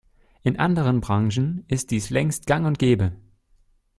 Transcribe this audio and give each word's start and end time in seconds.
In 0.41 0.57
anderen 0.57 0.99
Branchen 0.99 1.63
ist 1.67 1.91
dies 1.91 2.09
längst 2.09 2.47
gang 2.47 2.65
und 2.65 2.79
gäbe. 2.79 3.15